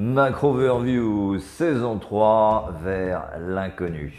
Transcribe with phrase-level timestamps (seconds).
[0.00, 4.14] Macro Overview saison 3 vers l'inconnu.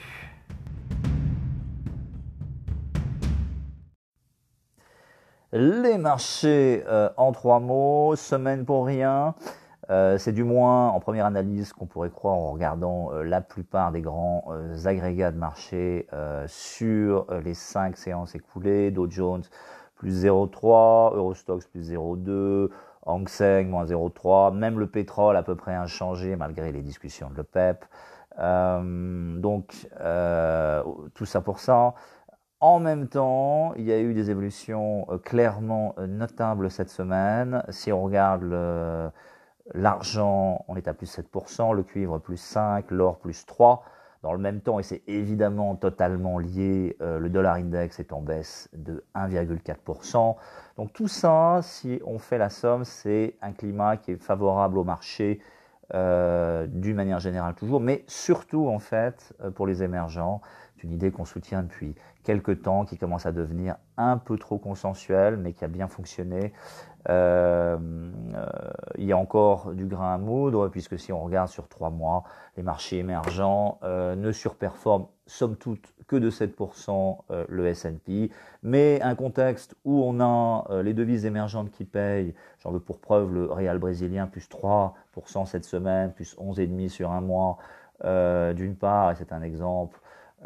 [5.54, 9.36] Les marchés euh, en trois mots, semaine pour rien.
[9.90, 13.94] Euh, c'est du moins en première analyse qu'on pourrait croire en regardant euh, la plupart
[13.94, 14.52] des grands
[14.84, 16.08] agrégats de marché
[16.48, 18.92] sur les cinq séances écoulées.
[18.92, 19.44] Dow Jones
[20.00, 22.70] plus 0,3, Eurostox plus 0,2,
[23.06, 27.36] Hang Seng moins 0,3, même le pétrole à peu près inchangé malgré les discussions de
[27.36, 27.86] l'OPEP.
[29.42, 29.88] donc
[31.14, 31.94] tout ça pour ça.
[32.62, 37.64] En même temps, il y a eu des évolutions euh, clairement euh, notables cette semaine.
[37.70, 38.44] Si on regarde
[39.74, 43.84] l'argent, on est à plus 7%, le cuivre plus 5, l'or plus 3.
[44.22, 48.22] Dans le même temps, et c'est évidemment totalement lié, euh, le dollar index est en
[48.22, 50.36] baisse de 1,4%.
[50.78, 54.84] Donc tout ça, si on fait la somme, c'est un climat qui est favorable au
[54.84, 55.40] marché
[55.92, 60.40] d'une manière générale toujours, mais surtout en fait pour les émergents.
[60.80, 64.58] C'est une idée qu'on soutient depuis quelques temps, qui commence à devenir un peu trop
[64.58, 66.54] consensuelle, mais qui a bien fonctionné.
[67.10, 67.78] Euh,
[68.36, 68.46] euh,
[68.98, 72.24] il y a encore du grain à moudre, puisque si on regarde sur trois mois,
[72.56, 77.18] les marchés émergents euh, ne surperforment somme toute que de 7%
[77.50, 78.32] le S&P,
[78.64, 82.34] mais un contexte où on a les devises émergentes qui payent,
[82.64, 87.22] j'en veux pour preuve le réal brésilien plus 3% cette semaine, plus 11,5% sur un
[87.22, 87.60] mois,
[88.04, 90.00] d'une part, et c'est un exemple,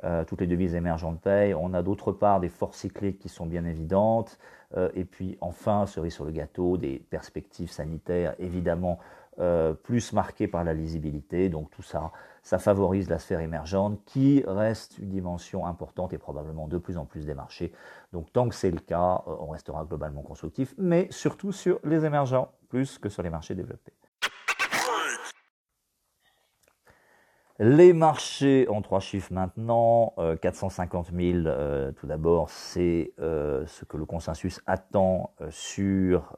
[0.04, 1.54] euh, toutes les devises émergentes payent.
[1.54, 4.40] On a d'autre part des forces cycliques qui sont bien évidentes.
[4.76, 8.98] Euh, et puis enfin, cerise sur le gâteau, des perspectives sanitaires évidemment
[9.40, 11.50] euh, plus marquées par la lisibilité.
[11.50, 16.68] Donc tout ça, ça favorise la sphère émergente qui reste une dimension importante et probablement
[16.68, 17.72] de plus en plus des marchés.
[18.14, 22.50] Donc tant que c'est le cas, on restera globalement constructif, mais surtout sur les émergents
[22.70, 23.93] plus que sur les marchés développés.
[27.60, 33.96] Les marchés en trois chiffres maintenant, 450 000 euh, tout d'abord, c'est euh, ce que
[33.96, 36.36] le consensus attend euh, sur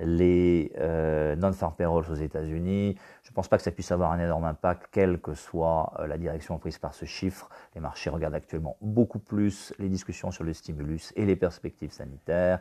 [0.00, 0.72] les
[1.38, 2.96] non-farm payrolls aux États-Unis.
[3.22, 6.18] Je ne pense pas que ça puisse avoir un énorme impact, quelle que soit la
[6.18, 7.48] direction prise par ce chiffre.
[7.76, 12.60] Les marchés regardent actuellement beaucoup plus les discussions sur le stimulus et les perspectives sanitaires.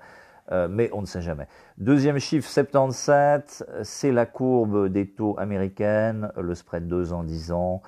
[0.52, 1.48] Euh, mais on ne sait jamais.
[1.78, 7.82] Deuxième chiffre, 77, c'est la courbe des taux américaines, le spread 2 ans, 10 ans.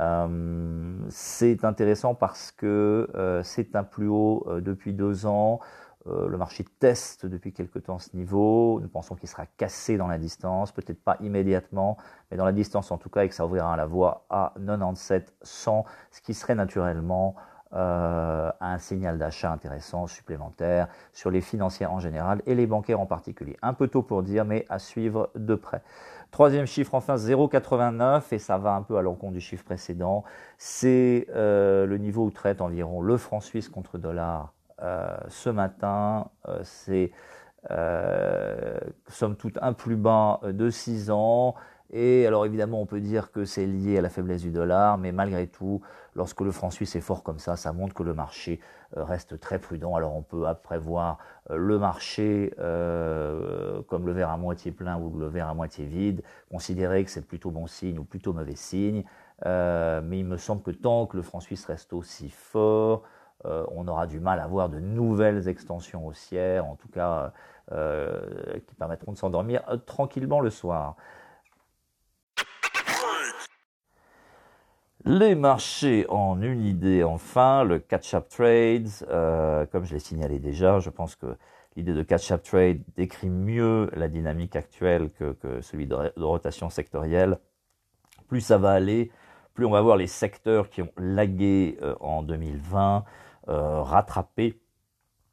[0.00, 5.60] Euh, c'est intéressant parce que euh, c'est un plus haut depuis deux ans.
[6.06, 8.78] le marché teste depuis quelque temps ce niveau.
[8.80, 11.96] Nous pensons qu'il sera cassé dans la distance, peut-être pas immédiatement,
[12.30, 15.34] mais dans la distance en tout cas, et que ça ouvrira la voie à 97
[15.42, 17.36] 100, ce qui serait naturellement
[17.74, 23.06] euh, un signal d'achat intéressant supplémentaire sur les financières en général et les bancaires en
[23.06, 23.56] particulier.
[23.62, 25.82] Un peu tôt pour dire, mais à suivre de près.
[26.30, 30.22] Troisième chiffre, enfin 0,89, et ça va un peu à l'encontre du chiffre précédent,
[30.56, 34.52] c'est euh, le niveau où traite environ le franc suisse contre dollar
[34.82, 36.28] euh, ce matin.
[36.62, 37.10] c'est
[39.08, 41.54] somme toute un plus bas de 6 ans.
[41.92, 45.12] Et alors évidemment, on peut dire que c'est lié à la faiblesse du dollar, mais
[45.12, 45.80] malgré tout,
[46.14, 48.60] lorsque le franc suisse est fort comme ça, ça montre que le marché
[48.96, 49.94] euh, reste très prudent.
[49.94, 51.18] Alors on peut après voir
[51.50, 55.84] euh, le marché euh, comme le verre à moitié plein ou le verre à moitié
[55.84, 59.04] vide, considérer que c'est plutôt bon signe ou plutôt mauvais signe.
[59.44, 63.02] mais il me semble que tant que le franc suisse reste aussi fort,
[63.44, 67.32] on aura du mal à voir de nouvelles extensions haussières, en tout cas
[67.68, 70.96] qui permettront de s'endormir tranquillement le soir.
[75.06, 80.80] Les marchés en une idée, enfin, le catch-up trades, euh, comme je l'ai signalé déjà,
[80.80, 81.36] je pense que
[81.76, 87.38] l'idée de catch-up trade décrit mieux la dynamique actuelle que, celui de, rotation sectorielle.
[88.28, 89.10] Plus ça va aller,
[89.52, 93.04] plus on va voir les secteurs qui ont lagué euh, en 2020
[93.48, 94.58] euh, rattraper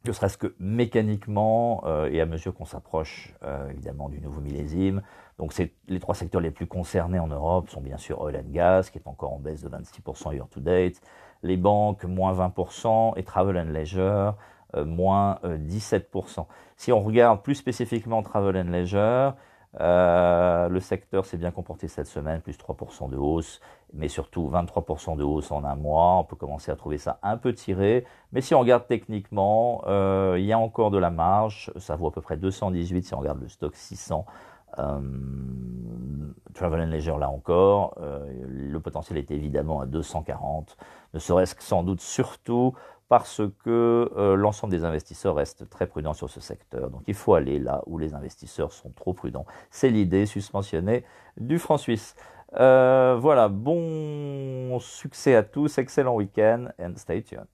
[0.05, 5.01] ne serait-ce que mécaniquement euh, et à mesure qu'on s'approche euh, évidemment du nouveau millésime.
[5.37, 5.53] Donc
[5.87, 8.97] les trois secteurs les plus concernés en Europe sont bien sûr oil and gas, qui
[8.97, 11.01] est encore en baisse de 26% year to date,
[11.43, 14.35] les banques moins 20% et travel and leisure
[14.75, 16.45] euh, moins 17%.
[16.77, 19.35] Si on regarde plus spécifiquement travel and leisure,
[19.79, 23.61] euh, le secteur s'est bien comporté cette semaine, plus 3% de hausse,
[23.93, 26.17] mais surtout 23% de hausse en un mois.
[26.17, 28.05] On peut commencer à trouver ça un peu tiré.
[28.33, 31.71] Mais si on regarde techniquement, euh, il y a encore de la marge.
[31.77, 34.25] Ça vaut à peu près 218 si on regarde le stock 600.
[34.79, 34.99] Euh,
[36.53, 37.95] Travel and Leisure là encore,
[38.47, 40.75] le potentiel est évidemment à 240,
[41.13, 42.73] ne serait-ce que sans doute surtout
[43.11, 46.89] parce que euh, l'ensemble des investisseurs restent très prudents sur ce secteur.
[46.89, 49.45] Donc il faut aller là où les investisseurs sont trop prudents.
[49.69, 51.03] C'est l'idée suspensionnée
[51.35, 52.15] du franc suisse.
[52.55, 57.47] Euh, voilà, bon succès à tous, excellent week-end and stay tuned.